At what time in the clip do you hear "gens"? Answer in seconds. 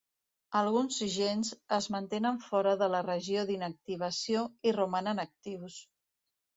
1.15-1.51